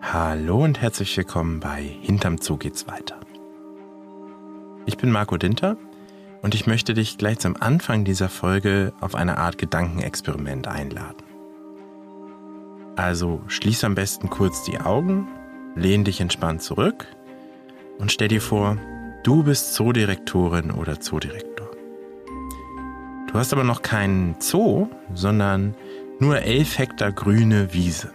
[0.00, 3.18] Hallo und herzlich willkommen bei Hinterm Zoo geht's weiter.
[4.86, 5.76] Ich bin Marco Dinter
[6.40, 11.24] und ich möchte dich gleich zum Anfang dieser Folge auf eine Art Gedankenexperiment einladen.
[12.94, 15.26] Also schließ am besten kurz die Augen,
[15.74, 17.06] lehn dich entspannt zurück
[17.98, 18.78] und stell dir vor,
[19.24, 21.68] du bist Zoodirektorin oder Zoodirektor.
[23.26, 25.74] Du hast aber noch keinen Zoo, sondern
[26.20, 28.12] nur elf Hektar grüne Wiese.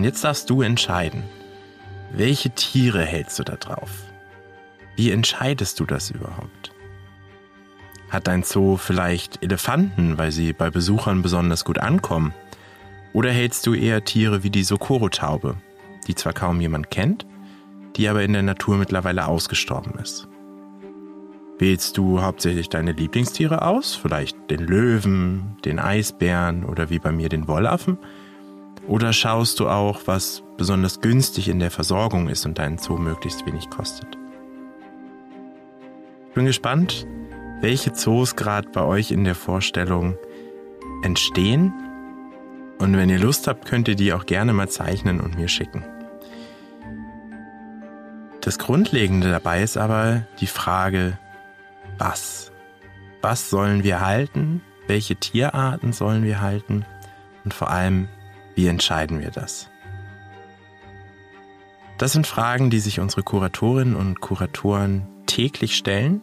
[0.00, 1.24] Und jetzt darfst du entscheiden,
[2.10, 3.90] welche Tiere hältst du da drauf?
[4.96, 6.72] Wie entscheidest du das überhaupt?
[8.08, 12.32] Hat dein Zoo vielleicht Elefanten, weil sie bei Besuchern besonders gut ankommen?
[13.12, 15.58] Oder hältst du eher Tiere wie die Socorro-Taube,
[16.06, 17.26] die zwar kaum jemand kennt,
[17.96, 20.28] die aber in der Natur mittlerweile ausgestorben ist?
[21.58, 27.28] Wählst du hauptsächlich deine Lieblingstiere aus, vielleicht den Löwen, den Eisbären oder wie bei mir
[27.28, 27.98] den Wollaffen?
[28.90, 33.46] Oder schaust du auch, was besonders günstig in der Versorgung ist und deinen Zoo möglichst
[33.46, 34.18] wenig kostet?
[36.26, 37.06] Ich bin gespannt,
[37.60, 40.18] welche Zoos gerade bei euch in der Vorstellung
[41.04, 41.72] entstehen.
[42.80, 45.84] Und wenn ihr Lust habt, könnt ihr die auch gerne mal zeichnen und mir schicken.
[48.40, 51.16] Das Grundlegende dabei ist aber die Frage,
[51.96, 52.50] was?
[53.22, 54.62] Was sollen wir halten?
[54.88, 56.84] Welche Tierarten sollen wir halten?
[57.44, 58.08] Und vor allem,
[58.60, 59.70] wie entscheiden wir das?
[61.96, 66.20] Das sind Fragen, die sich unsere Kuratorinnen und Kuratoren täglich stellen.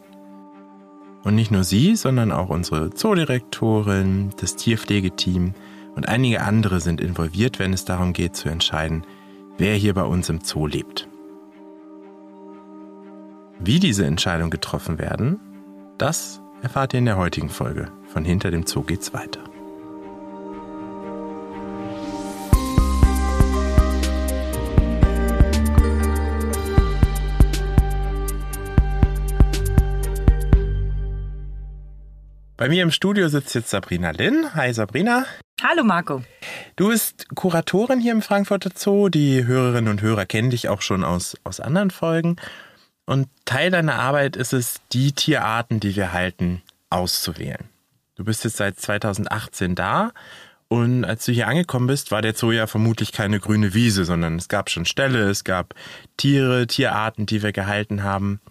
[1.23, 5.55] Und nicht nur sie, sondern auch unsere Zoodirektorin, das Tierpflegeteam
[5.95, 9.03] und einige andere sind involviert, wenn es darum geht zu entscheiden,
[9.57, 11.07] wer hier bei uns im Zoo lebt.
[13.59, 15.39] Wie diese Entscheidungen getroffen werden,
[15.97, 19.43] das erfahrt ihr in der heutigen Folge von Hinter dem Zoo geht's weiter.
[32.57, 34.55] Bei mir im Studio sitzt jetzt Sabrina Linn.
[34.55, 35.27] Hi Sabrina.
[35.61, 36.23] Hallo Marco.
[36.75, 39.09] Du bist Kuratorin hier im Frankfurter Zoo.
[39.09, 42.37] Die Hörerinnen und Hörer kennen dich auch schon aus, aus anderen Folgen.
[43.05, 47.69] Und Teil deiner Arbeit ist es, die Tierarten, die wir halten, auszuwählen.
[48.15, 50.11] Du bist jetzt seit 2018 da
[50.67, 54.35] und als du hier angekommen bist, war der Zoo ja vermutlich keine grüne Wiese, sondern
[54.35, 55.75] es gab schon Ställe, es gab
[56.17, 58.41] Tiere, Tierarten, die wir gehalten haben.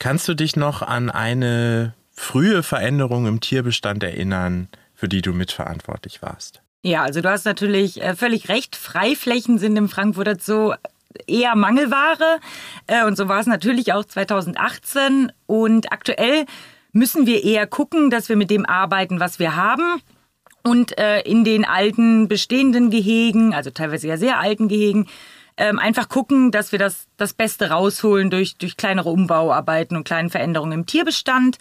[0.00, 6.20] Kannst du dich noch an eine frühe Veränderungen im Tierbestand erinnern, für die du mitverantwortlich
[6.20, 6.62] warst?
[6.82, 8.76] Ja, also du hast natürlich äh, völlig recht.
[8.76, 10.74] Freiflächen sind im Frankfurter Zoo
[11.26, 12.40] eher Mangelware.
[12.86, 15.32] Äh, und so war es natürlich auch 2018.
[15.46, 16.46] Und aktuell
[16.92, 20.00] müssen wir eher gucken, dass wir mit dem arbeiten, was wir haben.
[20.64, 25.08] Und äh, in den alten bestehenden Gehegen, also teilweise ja sehr alten Gehegen,
[25.56, 30.30] ähm, einfach gucken, dass wir das, das Beste rausholen durch, durch kleinere Umbauarbeiten und kleine
[30.30, 31.58] Veränderungen im Tierbestand.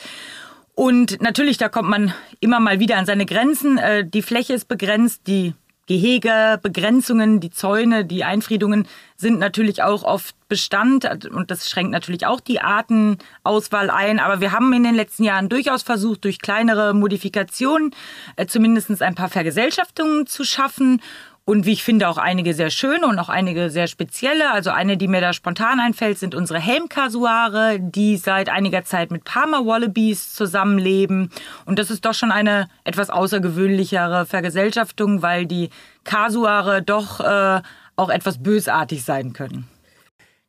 [0.78, 3.80] Und natürlich, da kommt man immer mal wieder an seine Grenzen.
[3.80, 5.56] Äh, die Fläche ist begrenzt, die
[5.88, 12.40] Gehegebegrenzungen, die Zäune, die Einfriedungen sind natürlich auch oft Bestand und das schränkt natürlich auch
[12.40, 14.20] die Artenauswahl ein.
[14.20, 17.96] Aber wir haben in den letzten Jahren durchaus versucht, durch kleinere Modifikationen
[18.36, 21.02] äh, zumindest ein paar Vergesellschaftungen zu schaffen
[21.48, 24.52] und wie ich finde auch einige sehr schöne und auch einige sehr spezielle.
[24.52, 29.24] Also eine, die mir da spontan einfällt, sind unsere Helmkasuare, die seit einiger Zeit mit
[29.24, 31.32] Parma Wallabies zusammenleben.
[31.64, 35.70] Und das ist doch schon eine etwas außergewöhnlichere Vergesellschaftung, weil die
[36.04, 37.62] Kasuare doch äh,
[37.96, 39.70] auch etwas bösartig sein können.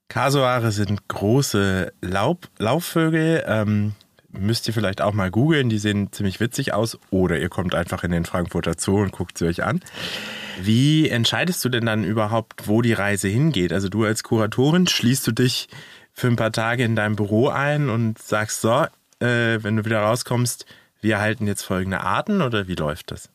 [0.08, 3.44] Kasuare sind große Laub Laubvögel.
[3.46, 3.92] Ähm,
[4.30, 5.68] müsst ihr vielleicht auch mal googeln.
[5.68, 6.98] Die sehen ziemlich witzig aus.
[7.10, 9.80] Oder ihr kommt einfach in den Frankfurter Zoo und guckt sie euch an.
[10.60, 13.72] Wie entscheidest du denn dann überhaupt, wo die Reise hingeht?
[13.72, 15.68] Also du als Kuratorin schließt du dich
[16.12, 18.86] für ein paar Tage in deinem Büro ein und sagst so,
[19.20, 20.66] äh, wenn du wieder rauskommst,
[21.00, 23.30] wir halten jetzt folgende Arten oder wie läuft das?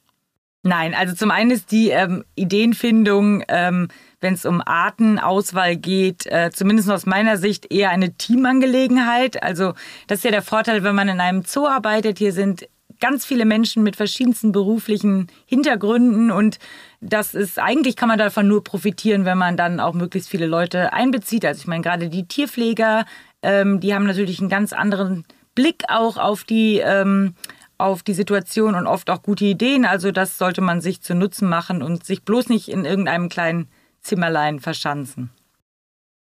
[0.65, 3.89] Nein, also zum einen ist die ähm, Ideenfindung, ähm,
[4.21, 9.43] wenn es um Artenauswahl geht, äh, zumindest aus meiner Sicht eher eine Teamangelegenheit.
[9.43, 9.73] Also
[10.07, 12.17] das ist ja der Vorteil, wenn man in einem Zoo arbeitet.
[12.17, 12.69] Hier sind
[13.03, 16.57] ganz viele Menschen mit verschiedensten beruflichen Hintergründen und
[17.01, 20.93] das ist eigentlich kann man davon nur profitieren, wenn man dann auch möglichst viele Leute
[20.93, 21.43] einbezieht.
[21.43, 23.03] Also ich meine gerade die Tierpfleger,
[23.41, 27.35] ähm, die haben natürlich einen ganz anderen Blick auch auf die ähm,
[27.77, 29.83] auf die Situation und oft auch gute Ideen.
[29.83, 33.67] Also das sollte man sich zu Nutzen machen und sich bloß nicht in irgendeinem kleinen
[33.99, 35.29] Zimmerlein verschanzen.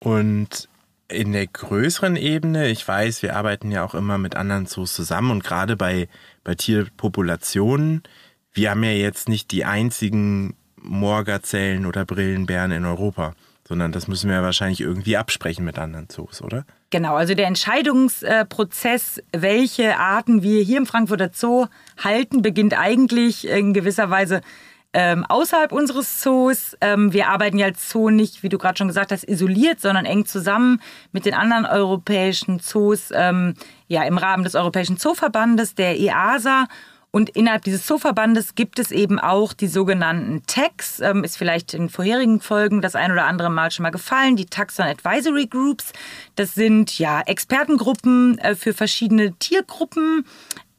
[0.02, 0.70] Und
[1.08, 5.30] in der größeren Ebene, ich weiß, wir arbeiten ja auch immer mit anderen Zoos zusammen
[5.30, 6.08] und gerade bei,
[6.42, 8.02] bei Tierpopulationen,
[8.52, 13.34] wir haben ja jetzt nicht die einzigen Moorgazellen oder Brillenbären in Europa,
[13.66, 16.64] sondern das müssen wir wahrscheinlich irgendwie absprechen mit anderen Zoos, oder?
[16.90, 21.66] Genau, also der Entscheidungsprozess, welche Arten wir hier im Frankfurter Zoo
[22.02, 24.42] halten, beginnt eigentlich in gewisser Weise
[24.94, 26.76] ähm, außerhalb unseres Zoos.
[26.80, 30.06] Ähm, wir arbeiten ja als Zoo nicht, wie du gerade schon gesagt hast, isoliert, sondern
[30.06, 30.80] eng zusammen
[31.12, 33.54] mit den anderen europäischen Zoos, ähm,
[33.88, 36.66] ja, im Rahmen des Europäischen Zooverbandes, der EASA.
[37.10, 41.88] Und innerhalb dieses Zooverbandes gibt es eben auch die sogenannten TAGs, ähm, ist vielleicht in
[41.88, 45.92] vorherigen Folgen das ein oder andere Mal schon mal gefallen, die Taxon Advisory Groups.
[46.34, 50.26] Das sind ja Expertengruppen äh, für verschiedene Tiergruppen,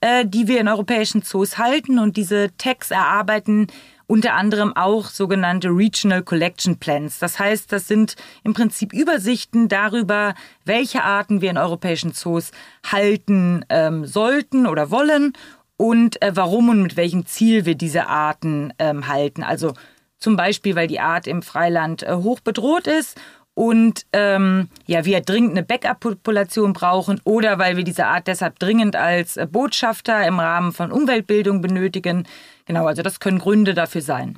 [0.01, 2.00] äh, die wir in europäischen Zoos halten.
[2.00, 3.67] Und diese TAGs erarbeiten
[4.07, 7.19] unter anderem auch sogenannte Regional Collection Plans.
[7.19, 12.52] Das heißt, das sind im Prinzip Übersichten darüber, welche Arten wir in europäischen Zoos
[12.86, 15.34] halten ähm, sollten oder wollen
[15.78, 19.44] und äh, warum und mit welchem Ziel wir diese Arten ähm, halten.
[19.44, 19.74] Also
[20.18, 23.19] zum Beispiel, weil die Art im Freiland äh, hoch bedroht ist
[23.56, 28.98] und ähm, ja, wir dringend eine Backup-Population brauchen oder weil wir diese Art deshalb dringend
[28.98, 32.28] als äh, Botschafter im Rahmen von Umweltbildung benötigen.
[32.66, 34.38] Genau, also das können Gründe dafür sein.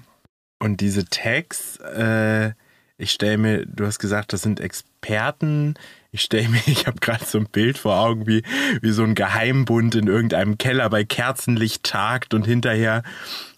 [0.59, 2.51] Und diese Tags, äh,
[2.99, 5.73] ich stelle mir, du hast gesagt, das sind Experten.
[6.11, 8.43] Ich stelle mir, ich habe gerade so ein Bild vor Augen, wie,
[8.81, 13.01] wie so ein Geheimbund in irgendeinem Keller bei Kerzenlicht tagt und hinterher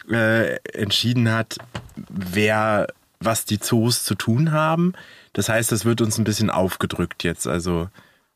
[0.10, 1.58] äh, entschieden hat,
[2.10, 2.88] wer
[3.20, 4.94] was die Zoos zu tun haben.
[5.34, 7.90] Das heißt, das wird uns ein bisschen aufgedrückt jetzt, also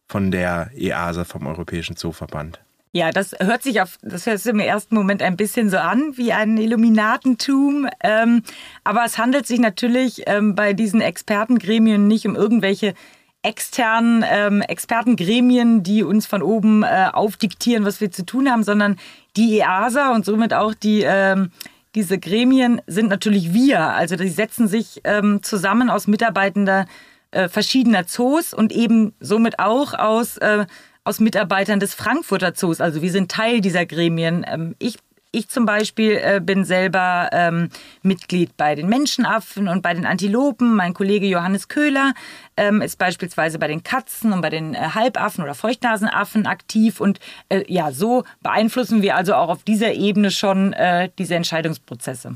[0.07, 2.59] von der EASA, vom Europäischen Zooverband.
[2.95, 6.15] Ja, das hört sich auf, das hört sich im ersten Moment ein bisschen so an
[6.15, 7.87] wie ein Illuminatentum.
[8.03, 8.43] Ähm,
[8.83, 12.93] aber es handelt sich natürlich ähm, bei diesen Expertengremien nicht um irgendwelche
[13.41, 18.97] externen ähm, Expertengremien, die uns von oben äh, aufdiktieren, was wir zu tun haben, sondern
[19.35, 21.49] die EASA und somit auch die ähm,
[21.95, 23.81] diese Gremien sind natürlich wir.
[23.81, 26.85] Also die setzen sich ähm, zusammen aus Mitarbeitender
[27.31, 30.65] äh, verschiedener Zoos und eben somit auch aus äh,
[31.03, 32.79] aus Mitarbeitern des Frankfurter Zoos.
[32.79, 34.45] Also wir sind Teil dieser Gremien.
[34.47, 34.97] Ähm, ich
[35.33, 37.69] ich zum Beispiel äh, bin selber ähm,
[38.03, 40.75] Mitglied bei den Menschenaffen und bei den Antilopen.
[40.75, 42.13] Mein Kollege Johannes Köhler
[42.55, 47.01] ähm, ist beispielsweise bei den Katzen und bei den äh, Halbaffen oder Feuchtnasenaffen aktiv.
[47.01, 47.19] Und
[47.49, 52.35] äh, ja, so beeinflussen wir also auch auf dieser Ebene schon äh, diese Entscheidungsprozesse.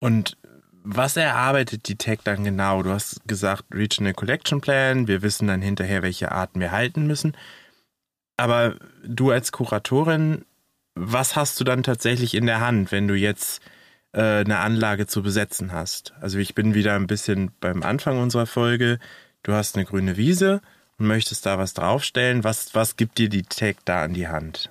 [0.00, 0.36] Und
[0.82, 2.82] was erarbeitet die Tech dann genau?
[2.82, 5.06] Du hast gesagt, Regional Collection Plan.
[5.06, 7.36] Wir wissen dann hinterher, welche Arten wir halten müssen.
[8.36, 8.74] Aber
[9.04, 10.44] du als Kuratorin,
[10.94, 13.62] was hast du dann tatsächlich in der Hand, wenn du jetzt
[14.12, 16.12] äh, eine Anlage zu besetzen hast?
[16.20, 18.98] Also ich bin wieder ein bisschen beim Anfang unserer Folge.
[19.42, 20.60] Du hast eine grüne Wiese
[20.98, 22.44] und möchtest da was draufstellen.
[22.44, 24.70] Was, was gibt dir die Tech da an die Hand?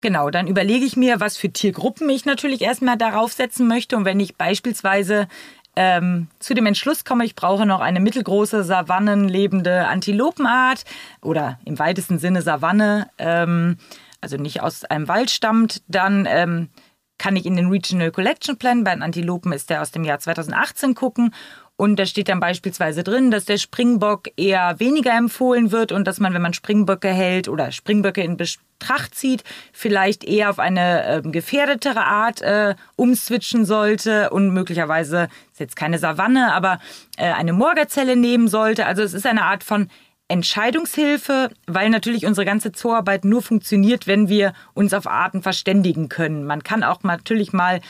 [0.00, 3.96] Genau, dann überlege ich mir, was für Tiergruppen ich natürlich erstmal darauf setzen möchte.
[3.96, 5.28] Und wenn ich beispielsweise
[5.76, 10.84] ähm, zu dem Entschluss komme, ich brauche noch eine mittelgroße savannenlebende Antilopenart
[11.22, 13.78] oder im weitesten Sinne Savanne, ähm,
[14.22, 16.70] also nicht aus einem Wald stammt, dann ähm,
[17.18, 20.18] kann ich in den Regional Collection Plan, bei den Antilopen ist der aus dem Jahr
[20.18, 21.34] 2018 gucken
[21.76, 26.20] und da steht dann beispielsweise drin, dass der Springbock eher weniger empfohlen wird und dass
[26.20, 29.42] man, wenn man Springböcke hält oder Springböcke in Betracht zieht,
[29.72, 35.98] vielleicht eher auf eine äh, gefährdetere Art äh, umswitchen sollte und möglicherweise, ist jetzt keine
[35.98, 36.78] Savanne, aber
[37.16, 38.86] äh, eine Morgerzelle nehmen sollte.
[38.86, 39.88] Also es ist eine Art von
[40.32, 46.44] Entscheidungshilfe, weil natürlich unsere ganze Zooarbeit nur funktioniert, wenn wir uns auf Arten verständigen können.
[46.44, 47.80] Man kann auch natürlich mal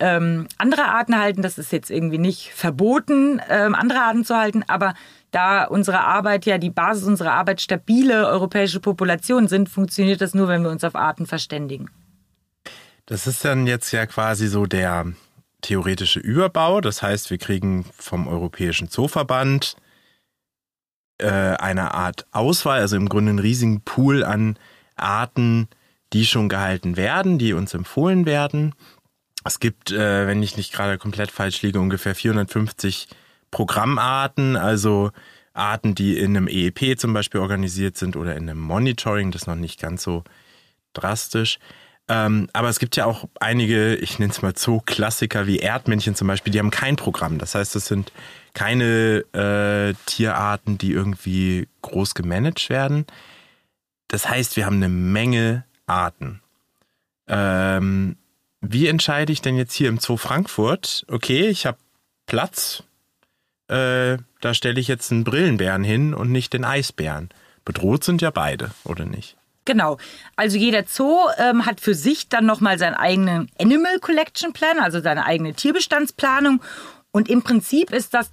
[0.00, 1.42] ähm, andere Arten halten.
[1.42, 4.94] Das ist jetzt irgendwie nicht verboten, ähm, andere Arten zu halten, aber
[5.30, 10.48] da unsere Arbeit ja die Basis unserer Arbeit stabile europäische Populationen sind, funktioniert das nur,
[10.48, 11.88] wenn wir uns auf Arten verständigen.
[13.06, 15.06] Das ist dann jetzt ja quasi so der
[15.62, 16.80] theoretische Überbau.
[16.80, 19.76] Das heißt, wir kriegen vom Europäischen Zooverband
[21.22, 24.58] äh, eine Art Auswahl, also im Grunde einen riesigen Pool an
[24.96, 25.68] Arten,
[26.12, 28.74] die schon gehalten werden, die uns empfohlen werden.
[29.44, 33.08] Es gibt, äh, wenn ich nicht gerade komplett falsch liege, ungefähr 450
[33.50, 35.10] Programmarten, also
[35.52, 39.46] Arten, die in einem EEP zum Beispiel organisiert sind oder in einem Monitoring, das ist
[39.46, 40.24] noch nicht ganz so
[40.94, 41.58] drastisch.
[42.08, 46.28] Ähm, aber es gibt ja auch einige, ich nenne es mal Zoo-Klassiker wie Erdmännchen zum
[46.28, 47.38] Beispiel, die haben kein Programm.
[47.38, 48.12] Das heißt, es sind
[48.54, 53.06] keine äh, Tierarten, die irgendwie groß gemanagt werden.
[54.08, 56.40] Das heißt, wir haben eine Menge Arten.
[57.28, 58.16] Ähm,
[58.60, 61.04] wie entscheide ich denn jetzt hier im Zoo Frankfurt?
[61.08, 61.78] Okay, ich habe
[62.26, 62.82] Platz.
[63.68, 67.30] Äh, da stelle ich jetzt einen Brillenbären hin und nicht den Eisbären.
[67.64, 69.36] Bedroht sind ja beide, oder nicht?
[69.64, 69.98] Genau.
[70.36, 75.00] Also jeder Zoo ähm, hat für sich dann nochmal seinen eigenen Animal Collection Plan, also
[75.00, 76.62] seine eigene Tierbestandsplanung.
[77.12, 78.32] Und im Prinzip ist das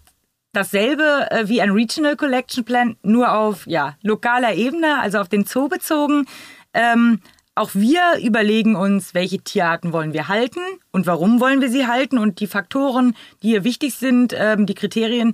[0.52, 5.46] dasselbe äh, wie ein Regional Collection Plan, nur auf ja, lokaler Ebene, also auf den
[5.46, 6.26] Zoo bezogen.
[6.74, 7.22] Ähm,
[7.56, 12.18] auch wir überlegen uns, welche Tierarten wollen wir halten und warum wollen wir sie halten
[12.18, 15.34] und die Faktoren, die hier wichtig sind, ähm, die Kriterien,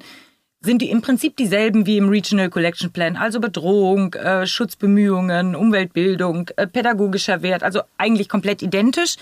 [0.66, 6.50] sind die im Prinzip dieselben wie im Regional Collection Plan, also Bedrohung, äh, Schutzbemühungen, Umweltbildung,
[6.58, 9.16] äh, pädagogischer Wert, also eigentlich komplett identisch.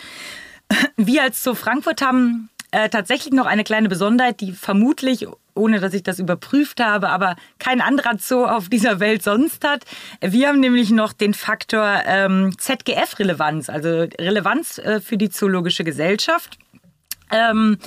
[0.97, 5.93] Wir als Zoo Frankfurt haben äh, tatsächlich noch eine kleine Besonderheit, die vermutlich, ohne dass
[5.93, 9.83] ich das überprüft habe, aber kein anderer Zoo auf dieser Welt sonst hat.
[10.21, 16.57] Wir haben nämlich noch den Faktor ähm, ZGF-Relevanz, also Relevanz äh, für die Zoologische Gesellschaft.
[17.31, 17.77] Ähm,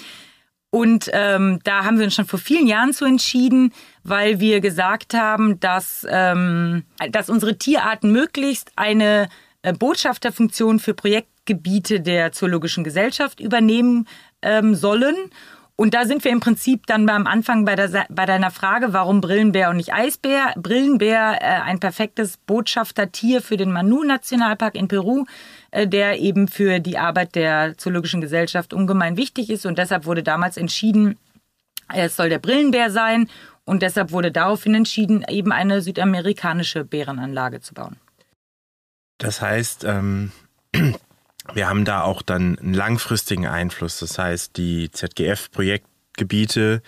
[0.76, 3.72] und ähm, da haben wir uns schon vor vielen Jahren zu entschieden,
[4.04, 9.30] weil wir gesagt haben, dass, ähm, dass unsere Tierarten möglichst eine
[9.62, 14.06] äh, Botschafterfunktion für Projektgebiete der Zoologischen Gesellschaft übernehmen
[14.42, 15.16] ähm, sollen.
[15.78, 19.20] Und da sind wir im Prinzip dann beim Anfang bei, der, bei deiner Frage, warum
[19.20, 20.54] Brillenbär und nicht Eisbär.
[20.56, 25.26] Brillenbär, äh, ein perfektes Botschaftertier für den Manu-Nationalpark in Peru,
[25.72, 29.66] äh, der eben für die Arbeit der Zoologischen Gesellschaft ungemein wichtig ist.
[29.66, 31.18] Und deshalb wurde damals entschieden,
[31.94, 33.28] es soll der Brillenbär sein.
[33.66, 37.96] Und deshalb wurde daraufhin entschieden, eben eine südamerikanische Bärenanlage zu bauen.
[39.18, 40.32] Das heißt, ähm,
[41.54, 43.98] wir haben da auch dann einen langfristigen Einfluss.
[43.98, 46.82] Das heißt, die ZGF-Projektgebiete,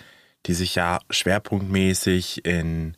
[0.46, 2.96] die sich ja schwerpunktmäßig in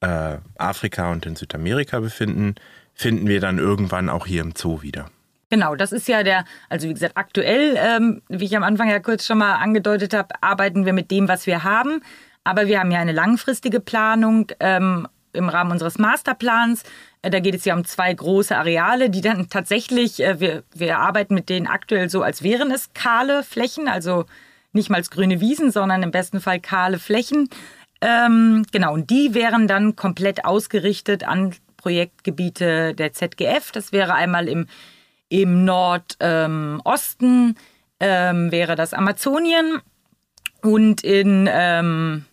[0.00, 2.54] äh, Afrika und in Südamerika befinden,
[2.94, 5.10] finden wir dann irgendwann auch hier im Zoo wieder.
[5.50, 9.00] Genau, das ist ja der, also wie gesagt, aktuell, ähm, wie ich am Anfang ja
[9.00, 12.02] kurz schon mal angedeutet habe, arbeiten wir mit dem, was wir haben.
[12.44, 16.82] Aber wir haben ja eine langfristige Planung ähm, im Rahmen unseres Masterplans.
[17.22, 20.98] Äh, da geht es ja um zwei große Areale, die dann tatsächlich, äh, wir, wir
[20.98, 24.26] arbeiten mit denen aktuell so, als wären es kahle Flächen, also
[24.72, 27.48] nicht mal grüne Wiesen, sondern im besten Fall kahle Flächen.
[28.00, 33.72] Ähm, genau, und die wären dann komplett ausgerichtet an Projektgebiete der ZGF.
[33.72, 34.66] Das wäre einmal im,
[35.28, 37.56] im Nordosten,
[38.00, 39.80] ähm, wäre das Amazonien
[40.62, 42.24] und in, ähm,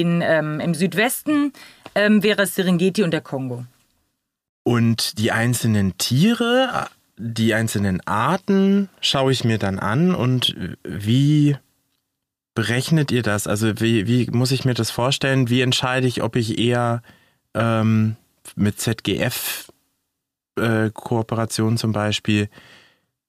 [0.00, 1.52] in, ähm, im Südwesten
[1.94, 3.64] ähm, wäre es Serengeti und der Kongo.
[4.64, 11.56] Und die einzelnen Tiere, die einzelnen Arten schaue ich mir dann an und wie
[12.54, 13.46] berechnet ihr das?
[13.46, 15.48] Also wie, wie muss ich mir das vorstellen?
[15.48, 17.02] Wie entscheide ich, ob ich eher
[17.54, 18.16] ähm,
[18.56, 19.70] mit ZGF
[20.56, 20.90] äh,
[21.76, 22.48] zum Beispiel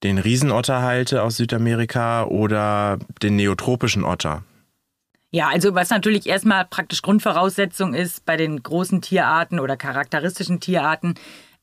[0.02, 4.44] den Riesenotter halte aus Südamerika oder den neotropischen Otter?
[5.34, 11.14] Ja, also was natürlich erstmal praktisch Grundvoraussetzung ist bei den großen Tierarten oder charakteristischen Tierarten,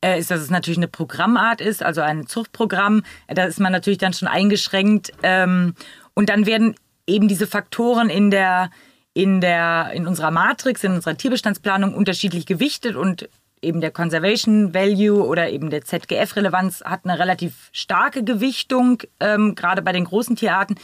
[0.04, 3.04] äh, ist, dass es natürlich eine Programmart ist, also ein Zuchtprogramm.
[3.30, 5.14] Da ist man natürlich dann schon eingeschränkt.
[5.24, 5.74] Ähm,
[6.14, 6.76] und dann werden
[7.08, 8.72] eben diese Faktoren in der,
[9.14, 13.30] in der, in unserer Matrix, in unserer Tierbestandsplanung unterschiedlich gewichtet und
[13.62, 19.82] eben der Conservation Value oder eben der ZGF-Relevanz hat eine relativ starke Gewichtung, ähm, gerade
[19.82, 20.76] bei den großen Tierarten.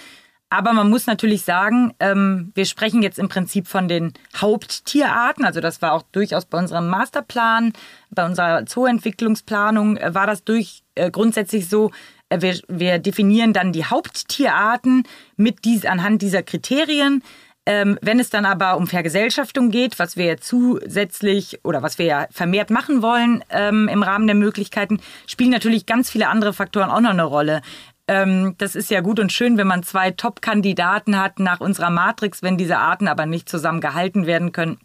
[0.49, 5.43] Aber man muss natürlich sagen, ähm, wir sprechen jetzt im Prinzip von den Haupttierarten.
[5.43, 7.73] Also das war auch durchaus bei unserem Masterplan,
[8.11, 11.91] bei unserer Zooentwicklungsplanung äh, war das durch äh, grundsätzlich so.
[12.29, 15.03] Äh, wir, wir definieren dann die Haupttierarten
[15.35, 17.23] mit dies, anhand dieser Kriterien.
[17.65, 22.05] Ähm, wenn es dann aber um Vergesellschaftung geht, was wir ja zusätzlich oder was wir
[22.05, 26.89] ja vermehrt machen wollen ähm, im Rahmen der Möglichkeiten, spielen natürlich ganz viele andere Faktoren
[26.89, 27.61] auch noch eine Rolle.
[28.07, 32.41] Ähm, das ist ja gut und schön, wenn man zwei Top-Kandidaten hat nach unserer Matrix,
[32.41, 34.77] wenn diese Arten aber nicht zusammen gehalten werden können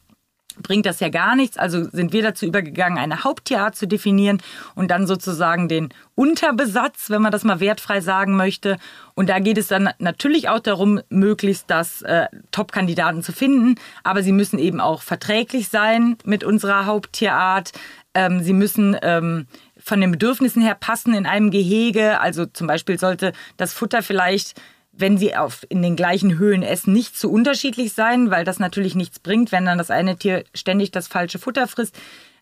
[0.61, 1.57] bringt das ja gar nichts.
[1.57, 4.43] Also sind wir dazu übergegangen, eine Haupttierart zu definieren
[4.75, 8.77] und dann sozusagen den Unterbesatz, wenn man das mal wertfrei sagen möchte.
[9.15, 13.77] Und da geht es dann natürlich auch darum, möglichst das äh, Top-Kandidaten zu finden.
[14.03, 17.73] Aber sie müssen eben auch verträglich sein mit unserer Haupttierart.
[18.15, 19.47] Ähm, sie müssen ähm,
[19.83, 22.21] von den Bedürfnissen her passen in einem Gehege.
[22.21, 24.61] Also zum Beispiel sollte das Futter vielleicht,
[24.93, 28.95] wenn sie auf, in den gleichen Höhen essen, nicht zu unterschiedlich sein, weil das natürlich
[28.95, 31.99] nichts bringt, wenn dann das eine Tier ständig das falsche Futter frisst.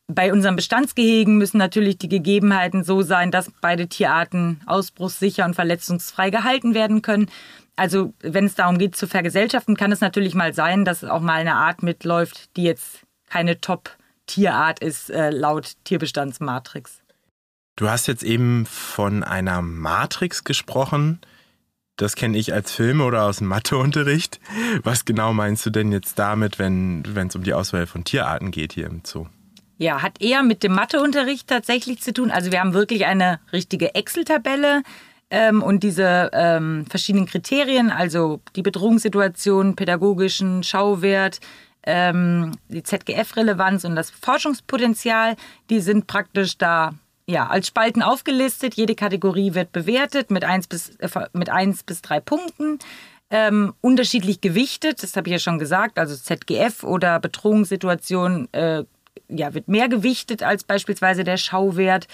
[0.08, 6.30] Bei unseren Bestandsgehegen müssen natürlich die Gegebenheiten so sein, dass beide Tierarten ausbruchssicher und verletzungsfrei
[6.30, 7.30] gehalten werden können.
[7.76, 11.40] Also wenn es darum geht zu vergesellschaften, kann es natürlich mal sein, dass auch mal
[11.40, 17.00] eine Art mitläuft, die jetzt keine Top-Tierart ist, äh, laut Tierbestandsmatrix.
[17.80, 21.18] Du hast jetzt eben von einer Matrix gesprochen.
[21.96, 24.38] Das kenne ich als Filme oder aus dem Matheunterricht.
[24.82, 28.74] Was genau meinst du denn jetzt damit, wenn es um die Auswahl von Tierarten geht
[28.74, 29.28] hier im Zoo?
[29.78, 32.30] Ja, hat eher mit dem Matheunterricht tatsächlich zu tun.
[32.30, 34.82] Also wir haben wirklich eine richtige Excel-Tabelle,
[35.30, 41.40] Ähm, und diese ähm, verschiedenen Kriterien, also die Bedrohungssituation, pädagogischen Schauwert,
[41.84, 45.36] ähm, die ZGF-Relevanz und das Forschungspotenzial,
[45.70, 46.94] die sind praktisch da
[47.30, 48.74] ja, als Spalten aufgelistet.
[48.74, 52.78] Jede Kategorie wird bewertet mit 1 bis, äh, mit eins bis 3 Punkten.
[53.30, 58.82] Ähm, unterschiedlich gewichtet, das habe ich ja schon gesagt, also ZGF oder Bedrohungssituation äh,
[59.28, 62.08] ja, wird mehr gewichtet als beispielsweise der Schauwert.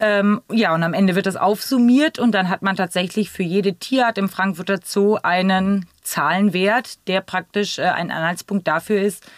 [0.00, 3.74] Ähm, ja, und am Ende wird das aufsummiert und dann hat man tatsächlich für jede
[3.74, 9.30] Tierart im Frankfurter Zoo einen Zahlenwert, der praktisch äh, ein Anhaltspunkt dafür ist,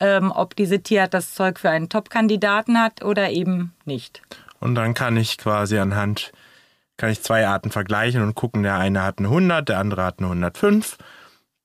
[0.00, 4.20] ähm, ob diese Tierart das Zeug für einen Top-Kandidaten hat oder eben nicht.
[4.62, 6.32] Und dann kann ich quasi anhand,
[6.96, 10.20] kann ich zwei Arten vergleichen und gucken, der eine hat eine 100, der andere hat
[10.20, 10.98] eine 105.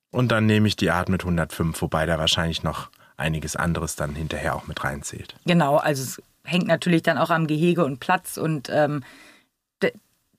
[0.09, 4.15] Und dann nehme ich die Art mit 105, wobei da wahrscheinlich noch einiges anderes dann
[4.15, 5.35] hinterher auch mit reinzählt.
[5.45, 9.03] Genau, also es hängt natürlich dann auch am Gehege und Platz und ähm,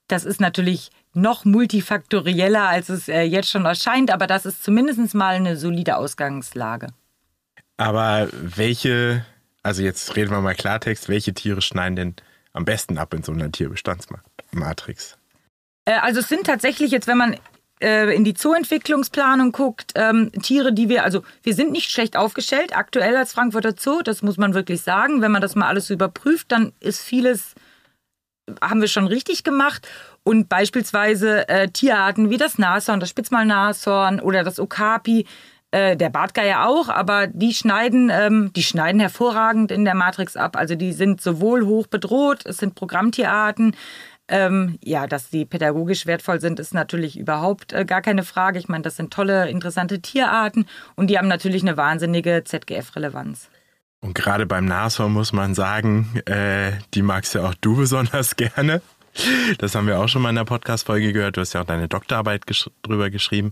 [0.08, 5.14] das ist natürlich noch multifaktorieller, als es äh, jetzt schon erscheint, aber das ist zumindest
[5.14, 6.88] mal eine solide Ausgangslage.
[7.76, 9.24] Aber welche,
[9.62, 12.16] also jetzt reden wir mal Klartext, welche Tiere schneiden denn
[12.52, 15.16] am besten ab in so einer Tierbestandsmatrix?
[15.84, 17.36] Äh, also es sind tatsächlich jetzt, wenn man
[17.80, 22.76] äh, in die Zooentwicklungsplanung guckt, ähm, Tiere, die wir, also wir sind nicht schlecht aufgestellt,
[22.76, 25.22] aktuell als Frankfurter Zoo, das muss man wirklich sagen.
[25.22, 27.54] Wenn man das mal alles überprüft, dann ist vieles,
[28.60, 29.86] haben wir schon richtig gemacht.
[30.24, 35.26] Und beispielsweise äh, Tierarten wie das Nashorn, das Spitzmalnashorn oder das Okapi,
[35.70, 40.56] äh, der Bartgeier auch, aber die schneiden, ähm, die schneiden hervorragend in der Matrix ab.
[40.56, 43.76] Also die sind sowohl hoch bedroht, es sind Programmtierarten,
[44.28, 48.58] ähm, ja, dass die pädagogisch wertvoll sind, ist natürlich überhaupt äh, gar keine Frage.
[48.58, 53.48] Ich meine, das sind tolle, interessante Tierarten und die haben natürlich eine wahnsinnige ZGF-Relevanz.
[54.00, 58.80] Und gerade beim Nashorn muss man sagen, äh, die magst ja auch du besonders gerne.
[59.58, 61.36] Das haben wir auch schon mal in der Podcast-Folge gehört.
[61.36, 63.50] Du hast ja auch deine Doktorarbeit gesch drüber geschrieben.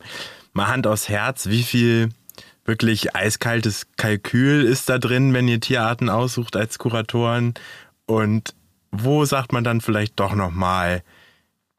[0.57, 2.09] Mal Hand aufs Herz, wie viel
[2.65, 7.53] wirklich eiskaltes Kalkül ist da drin, wenn ihr Tierarten aussucht als Kuratoren?
[8.07, 8.55] Und
[8.91, 11.03] wo sagt man dann vielleicht doch nochmal,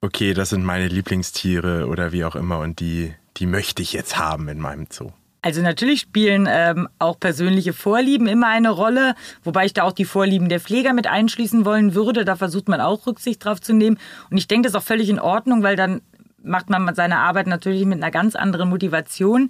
[0.01, 4.19] okay, das sind meine Lieblingstiere oder wie auch immer und die, die möchte ich jetzt
[4.19, 5.09] haben in meinem Zoo?
[5.41, 10.05] Also natürlich spielen ähm, auch persönliche Vorlieben immer eine Rolle, wobei ich da auch die
[10.05, 12.25] Vorlieben der Pfleger mit einschließen wollen würde.
[12.25, 13.97] Da versucht man auch Rücksicht drauf zu nehmen.
[14.29, 16.01] Und ich denke, das ist auch völlig in Ordnung, weil dann
[16.47, 19.49] macht man seine Arbeit natürlich mit einer ganz anderen Motivation.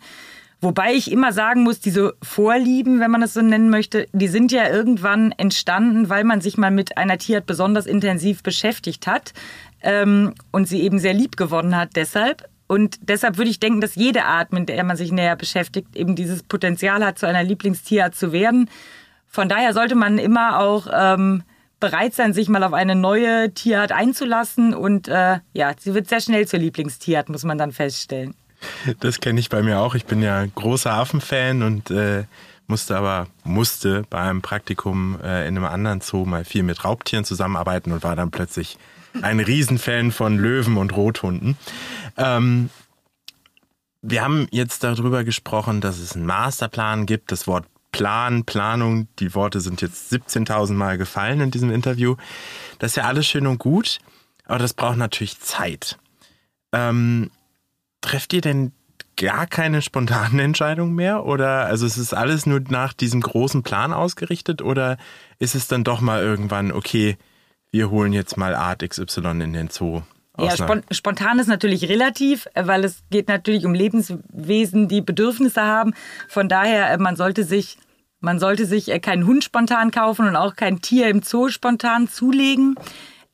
[0.60, 4.51] Wobei ich immer sagen muss, diese Vorlieben, wenn man es so nennen möchte, die sind
[4.51, 9.33] ja irgendwann entstanden, weil man sich mal mit einer Tierart besonders intensiv beschäftigt hat
[9.81, 12.49] ähm, und sie eben sehr lieb gewonnen hat deshalb.
[12.65, 16.15] Und deshalb würde ich denken, dass jede Art, mit der man sich näher beschäftigt, eben
[16.15, 18.69] dieses Potenzial hat, zu einer Lieblingstierart zu werden.
[19.27, 21.43] Von daher sollte man immer auch ähm,
[21.80, 24.74] bereit sein, sich mal auf eine neue Tierart einzulassen.
[24.74, 28.34] Und äh, ja, sie wird sehr schnell zur Lieblingstierart, muss man dann feststellen.
[29.00, 29.96] Das kenne ich bei mir auch.
[29.96, 32.24] Ich bin ja großer Affenfan und äh,
[32.68, 37.24] musste aber musste bei einem Praktikum äh, in einem anderen Zoo mal viel mit Raubtieren
[37.24, 38.78] zusammenarbeiten und war dann plötzlich
[39.22, 41.58] ein Riesenfan von Löwen und Rothunden.
[42.18, 42.70] Ähm,
[44.02, 47.32] wir haben jetzt darüber gesprochen, dass es einen Masterplan gibt.
[47.32, 52.15] Das Wort Plan, Planung, die Worte sind jetzt 17.000 Mal gefallen in diesem Interview.
[52.80, 54.00] Das ist ja alles schön und gut,
[54.45, 55.97] aber das braucht natürlich Zeit.
[56.71, 57.32] Ähm,
[58.02, 58.71] trefft ihr denn
[59.17, 61.26] gar keine spontanen Entscheidungen mehr?
[61.26, 64.97] Oder also es alles nur nach diesem großen Plan ausgerichtet oder
[65.39, 67.17] ist es dann doch mal irgendwann, okay,
[67.71, 70.04] wir holen jetzt mal Art XY in den Zoo?
[70.39, 70.56] Ja,
[70.91, 75.93] spontan ist natürlich relativ, weil es geht natürlich um Lebenswesen, die Bedürfnisse haben.
[76.28, 77.78] Von daher, äh, man sollte sich,
[78.19, 82.08] man sollte sich äh, keinen Hund spontan kaufen und auch kein Tier im Zoo spontan
[82.08, 82.76] zulegen.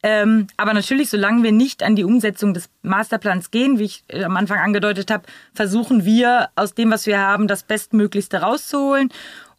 [0.05, 4.23] Ähm, aber natürlich, solange wir nicht an die Umsetzung des Masterplans gehen, wie ich äh,
[4.25, 9.09] am Anfang angedeutet habe, versuchen wir aus dem, was wir haben, das Bestmöglichste rauszuholen.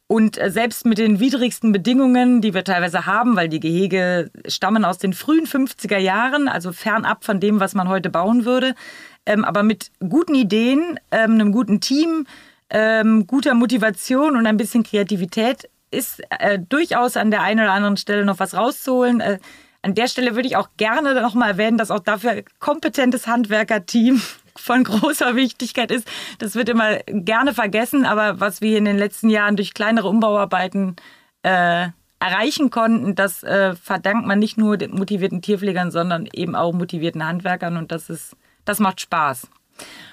[0.06, 4.84] Und äh, selbst mit den widrigsten Bedingungen, die wir teilweise haben, weil die Gehege stammen
[4.84, 8.74] aus den frühen 50er Jahren, also fernab von dem, was man heute bauen würde,
[9.26, 12.26] ähm, aber mit guten Ideen, ähm, einem guten Team,
[12.70, 17.96] ähm, guter Motivation und ein bisschen Kreativität ist äh, durchaus an der einen oder anderen
[17.96, 19.20] Stelle noch was rauszuholen.
[19.20, 19.38] Äh,
[19.82, 24.20] an der Stelle würde ich auch gerne noch mal erwähnen, dass auch dafür kompetentes Handwerkerteam
[24.56, 26.08] von großer Wichtigkeit ist.
[26.38, 30.96] Das wird immer gerne vergessen, aber was wir in den letzten Jahren durch kleinere Umbauarbeiten
[31.42, 31.88] äh,
[32.20, 37.26] erreichen konnten, das äh, verdankt man nicht nur den motivierten Tierpflegern, sondern eben auch motivierten
[37.26, 39.48] Handwerkern und das ist, das macht Spaß.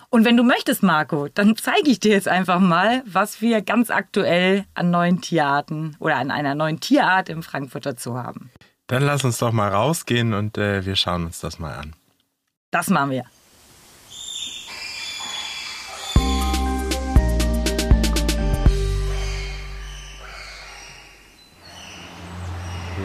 [0.10, 3.89] Und wenn du möchtest, Marco, dann zeige ich dir jetzt einfach mal, was wir ganz
[3.89, 8.51] aktuell an neuen Tierarten oder an einer neuen Tierart im Frankfurter Zoo haben.
[8.88, 11.95] Dann lass uns doch mal rausgehen und äh, wir schauen uns das mal an.
[12.71, 13.23] Das machen wir.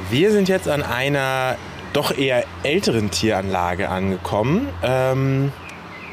[0.09, 1.57] Wir sind jetzt an einer
[1.93, 4.69] doch eher älteren Tieranlage angekommen.
[4.83, 5.53] Ähm,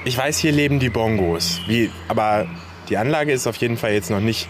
[0.04, 1.62] ich weiß, hier leben die Bongos.
[1.68, 2.48] Wie, aber
[2.90, 4.48] die Anlage ist auf jeden Fall jetzt noch nicht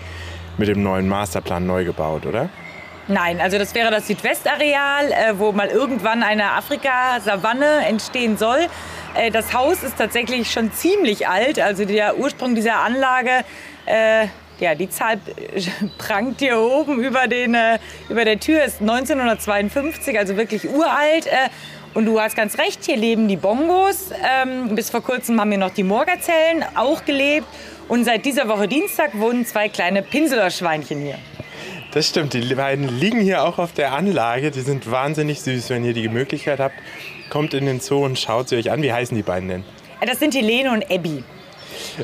[0.58, 2.50] mit dem neuen Masterplan neu gebaut, oder?
[3.10, 8.68] Nein, also das wäre das Südwestareal, äh, wo mal irgendwann eine Afrika-Savanne entstehen soll.
[9.14, 11.60] Äh, das Haus ist tatsächlich schon ziemlich alt.
[11.60, 13.44] Also der Ursprung dieser Anlage,
[13.88, 14.28] äh,
[14.64, 15.20] ja, die Zahl
[15.98, 21.28] prangt hier oben über, den, äh, über der Tür, ist 1952, also wirklich uralt.
[21.28, 21.50] Äh,
[21.94, 24.10] und du hast ganz recht, hier leben die Bongos.
[24.24, 27.46] Ähm, bis vor kurzem haben hier noch die Morgerzellen auch gelebt.
[27.88, 31.20] Und seit dieser Woche Dienstag wohnen zwei kleine Pinseler-Schweinchen hier.
[31.92, 34.50] Das stimmt, die beiden liegen hier auch auf der Anlage.
[34.50, 35.70] Die sind wahnsinnig süß.
[35.70, 36.74] Wenn ihr die Möglichkeit habt,
[37.30, 38.82] kommt in den Zoo und schaut sie euch an.
[38.82, 39.64] Wie heißen die beiden denn?
[40.04, 41.24] Das sind Helene und Abby.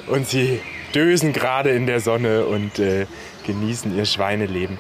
[0.08, 0.60] Und sie
[0.94, 3.06] dösen gerade in der Sonne und äh,
[3.46, 4.78] genießen ihr Schweineleben.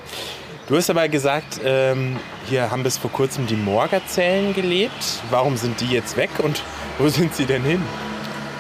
[0.68, 2.18] Du hast aber gesagt, ähm,
[2.48, 5.22] hier haben bis vor kurzem die Morgerzellen gelebt.
[5.32, 6.62] Warum sind die jetzt weg und
[7.00, 7.82] wo sind sie denn hin?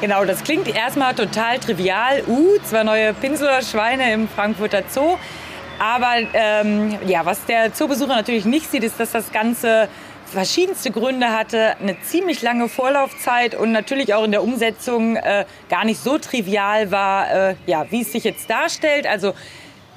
[0.01, 2.23] Genau, das klingt erstmal total trivial.
[2.25, 5.17] Uh, zwei neue Pinseler-Schweine im Frankfurter Zoo.
[5.77, 9.87] Aber ähm, ja, was der Zoobesucher natürlich nicht sieht, ist, dass das Ganze
[10.29, 15.85] verschiedenste Gründe hatte, eine ziemlich lange Vorlaufzeit und natürlich auch in der Umsetzung äh, gar
[15.85, 19.07] nicht so trivial war, äh, ja, wie es sich jetzt darstellt.
[19.07, 19.33] Also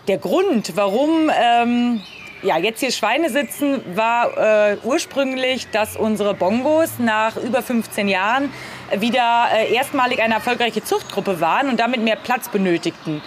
[0.08, 2.00] der Grund, warum ähm,
[2.42, 8.52] ja, jetzt hier Schweine sitzen, war äh, ursprünglich, dass unsere Bongos nach über 15 Jahren
[8.96, 13.22] wieder äh, erstmalig eine erfolgreiche Zuchtgruppe waren und damit mehr Platz benötigten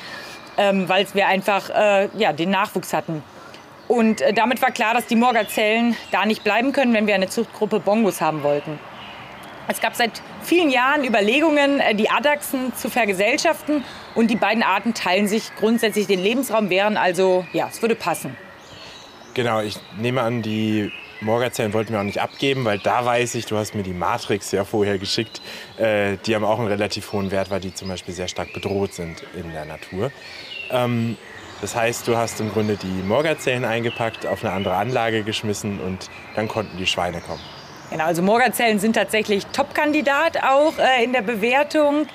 [0.57, 3.23] ähm, weil wir einfach äh, ja, den Nachwuchs hatten.
[3.88, 7.30] Und äh, damit war klar, dass die Morgerzellen da nicht bleiben können, wenn wir eine
[7.30, 8.80] Zuchtgruppe Bongos haben wollten.
[9.67, 14.93] Es gab seit vielen Jahren Überlegungen, äh, die Adachsen zu vergesellschaften und die beiden Arten
[14.93, 18.36] teilen sich grundsätzlich den Lebensraum, wären also, ja, es würde passen.
[19.34, 23.45] Genau, ich nehme an, die Morgerzellen wollten wir auch nicht abgeben, weil da weiß ich,
[23.45, 25.41] du hast mir die Matrix ja vorher geschickt.
[25.78, 28.93] Äh, die haben auch einen relativ hohen Wert, weil die zum Beispiel sehr stark bedroht
[28.93, 30.12] sind in der Natur.
[30.71, 31.17] Ähm,
[31.65, 36.12] das heißt, du hast im Grunde die Morgerzellen eingepackt, auf eine andere Anlage geschmissen und
[36.36, 37.41] dann konnten die Schweine kommen.
[37.89, 42.06] Genau, also Morgerzellen sind tatsächlich Top-Kandidat auch äh, in der Bewertung.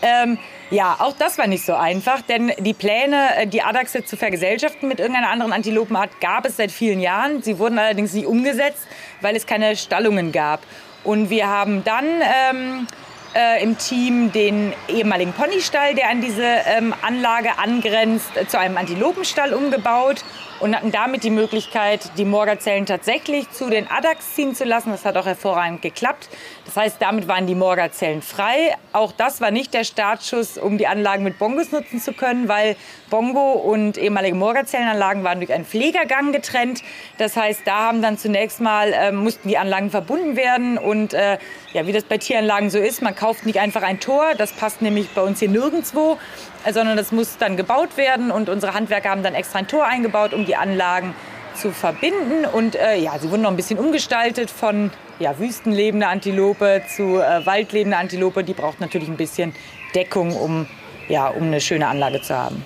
[0.00, 0.38] Ähm,
[0.70, 4.88] ja, auch das war nicht so einfach, denn die Pläne, äh, die Adachse zu vergesellschaften
[4.88, 7.42] mit irgendeiner anderen Antilopenart, gab es seit vielen Jahren.
[7.42, 8.88] Sie wurden allerdings nicht umgesetzt,
[9.20, 10.60] weil es keine Stallungen gab.
[11.04, 12.86] Und wir haben dann ähm,
[13.34, 18.76] äh, im Team den ehemaligen Ponystall, der an diese ähm, Anlage angrenzt, äh, zu einem
[18.76, 20.24] Antilopenstall umgebaut
[20.60, 24.90] und hatten damit die Möglichkeit, die Morgerzellen tatsächlich zu den Addax ziehen zu lassen.
[24.90, 26.28] Das hat auch hervorragend geklappt.
[26.64, 28.74] Das heißt, damit waren die Morgerzellen frei.
[28.92, 32.76] Auch das war nicht der Startschuss, um die Anlagen mit Bongos nutzen zu können, weil
[33.10, 36.82] Bongo und ehemalige Morgerzellenanlagen waren durch einen Pflegergang getrennt.
[37.18, 41.38] Das heißt, da haben dann zunächst mal äh, mussten die Anlagen verbunden werden und äh,
[41.72, 44.80] ja, wie das bei Tieranlagen so ist, man kauft nicht einfach ein Tor, das passt
[44.80, 46.18] nämlich bei uns hier nirgendwo,
[46.64, 50.32] sondern das muss dann gebaut werden und unsere Handwerker haben dann extra ein Tor eingebaut,
[50.32, 51.14] um die Anlagen
[51.54, 56.82] zu verbinden und äh, ja, sie wurden noch ein bisschen umgestaltet von ja, wüstenlebender Antilope
[56.94, 58.44] zu äh, waldlebender Antilope.
[58.44, 59.54] Die braucht natürlich ein bisschen
[59.94, 60.66] Deckung, um,
[61.08, 62.64] ja, um eine schöne Anlage zu haben.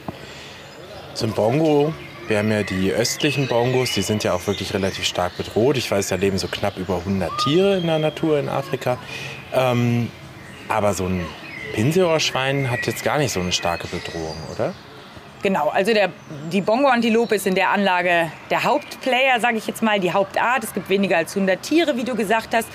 [1.14, 1.92] Zum Bongo
[2.28, 5.78] wir haben ja die östlichen Bongos, die sind ja auch wirklich relativ stark bedroht.
[5.78, 8.98] Ich weiß, da leben so knapp über 100 Tiere in der Natur in Afrika.
[9.54, 10.10] Ähm,
[10.68, 11.24] aber so ein
[11.72, 14.74] Pinselohrschwein hat jetzt gar nicht so eine starke Bedrohung, oder?
[15.42, 16.10] Genau, also der,
[16.50, 20.64] die Bongo-Antilope ist in der Anlage der Hauptplayer, sage ich jetzt mal, die Hauptart.
[20.64, 22.68] Es gibt weniger als 100 Tiere, wie du gesagt hast.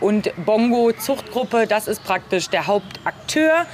[0.00, 3.66] Und Bongo-Zuchtgruppe, das ist praktisch der Hauptakteur.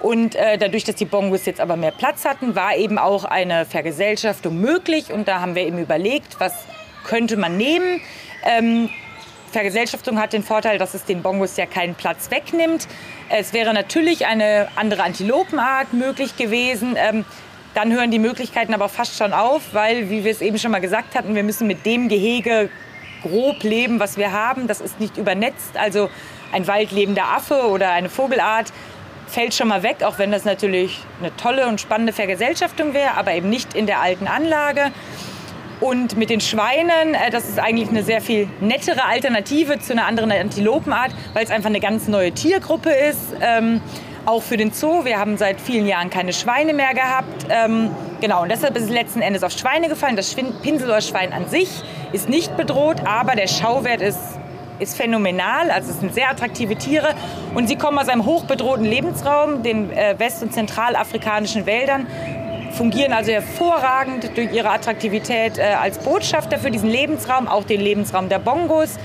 [0.00, 3.66] Und äh, dadurch, dass die Bongos jetzt aber mehr Platz hatten, war eben auch eine
[3.66, 5.12] Vergesellschaftung möglich.
[5.12, 6.54] Und da haben wir eben überlegt, was
[7.04, 8.00] könnte man nehmen.
[8.44, 8.88] Ähm,
[9.52, 12.88] Vergesellschaftung hat den Vorteil, dass es den Bongos ja keinen Platz wegnimmt.
[13.28, 16.96] Es wäre natürlich eine andere Antilopenart möglich gewesen.
[16.96, 17.24] Ähm,
[17.74, 20.80] dann hören die Möglichkeiten aber fast schon auf, weil, wie wir es eben schon mal
[20.80, 22.68] gesagt hatten, wir müssen mit dem Gehege
[23.22, 24.66] grob leben, was wir haben.
[24.66, 25.76] Das ist nicht übernetzt.
[25.76, 26.10] Also
[26.52, 28.72] ein waldlebender Affe oder eine Vogelart
[29.28, 33.32] fällt schon mal weg, auch wenn das natürlich eine tolle und spannende Vergesellschaftung wäre, aber
[33.32, 34.90] eben nicht in der alten Anlage.
[35.80, 40.06] Und mit den Schweinen, äh, das ist eigentlich eine sehr viel nettere Alternative zu einer
[40.06, 43.32] anderen Antilopenart, weil es einfach eine ganz neue Tiergruppe ist.
[44.26, 45.04] Auch für den Zoo.
[45.04, 47.46] Wir haben seit vielen Jahren keine Schweine mehr gehabt.
[47.48, 50.16] Ähm, genau, und deshalb ist es letzten Endes auf Schweine gefallen.
[50.16, 54.18] Das Pinselohrschwein an sich ist nicht bedroht, aber der Schauwert ist
[54.78, 57.14] ist phänomenal, also es sind sehr attraktive Tiere
[57.54, 62.06] und sie kommen aus einem hochbedrohten Lebensraum, den äh, west- und zentralafrikanischen Wäldern,
[62.72, 68.30] fungieren also hervorragend durch ihre Attraktivität äh, als Botschafter für diesen Lebensraum, auch den Lebensraum
[68.30, 68.98] der Bongos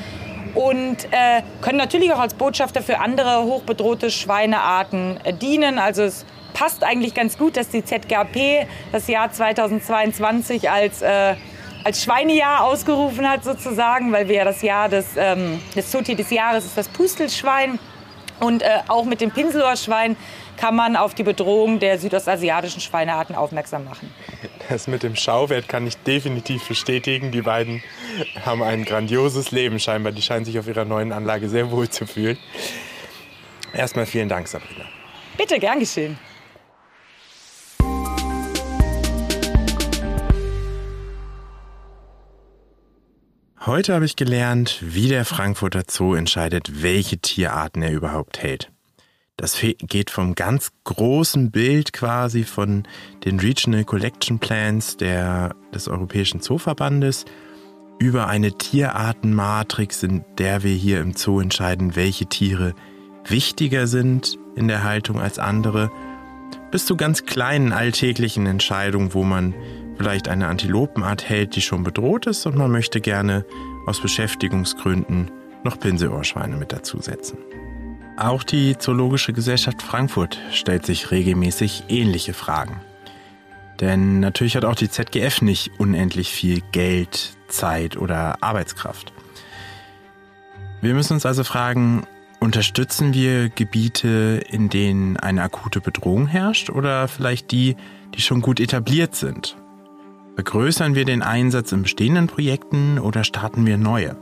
[0.56, 5.78] und äh, können natürlich auch als Botschafter für andere hochbedrohte Schweinearten äh, dienen.
[5.78, 11.36] Also es passt eigentlich ganz gut, dass die ZGAP das Jahr 2022 als, äh,
[11.84, 16.32] als Schweinejahr ausgerufen hat sozusagen, weil wir ja das Jahr des, ähm, des Zootier des
[16.32, 17.78] Jahres ist das Pustelschwein.
[18.40, 20.18] Und äh, auch mit dem Pinselohrschwein
[20.58, 24.14] kann man auf die Bedrohung der südostasiatischen Schweinearten aufmerksam machen.
[24.70, 27.32] Das mit dem Schauwert kann ich definitiv bestätigen.
[27.32, 27.84] Die beiden
[28.46, 30.12] haben ein grandioses Leben scheinbar.
[30.12, 32.38] Die scheinen sich auf ihrer neuen Anlage sehr wohl zu fühlen.
[33.74, 34.86] Erstmal vielen Dank, Sabrina.
[35.38, 36.18] Bitte, gern geschehen.
[43.66, 48.72] Heute habe ich gelernt, wie der Frankfurter Zoo entscheidet, welche Tierarten er überhaupt hält.
[49.38, 52.84] Das geht vom ganz großen Bild quasi von
[53.26, 57.26] den Regional Collection Plans der, des Europäischen Zooverbandes
[58.00, 62.74] über eine Tierartenmatrix, in der wir hier im Zoo entscheiden, welche Tiere
[63.26, 65.92] wichtiger sind in der Haltung als andere,
[66.72, 69.54] bis zu ganz kleinen alltäglichen Entscheidungen, wo man
[69.98, 73.46] vielleicht eine Antilopenart hält, die schon bedroht ist und man möchte gerne
[73.86, 75.32] aus Beschäftigungsgründen
[75.64, 77.38] noch Pinselohrschweine mit dazusetzen.
[78.18, 82.80] Auch die Zoologische Gesellschaft Frankfurt stellt sich regelmäßig ähnliche Fragen.
[83.82, 89.12] Denn natürlich hat auch die ZGF nicht unendlich viel Geld, Zeit oder Arbeitskraft.
[90.82, 92.08] Wir müssen uns also fragen,
[92.40, 97.76] unterstützen wir Gebiete, in denen eine akute Bedrohung herrscht oder vielleicht die,
[98.14, 99.58] die schon gut etabliert sind?
[100.36, 104.16] Vergrößern wir den Einsatz in bestehenden Projekten oder starten wir neue?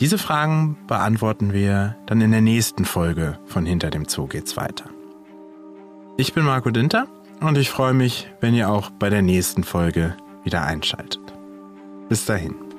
[0.00, 4.86] Diese Fragen beantworten wir dann in der nächsten Folge von Hinter dem Zoo geht's weiter.
[6.16, 7.06] Ich bin Marco Dinter
[7.40, 11.20] und ich freue mich, wenn ihr auch bei der nächsten Folge wieder einschaltet.
[12.08, 12.69] Bis dahin.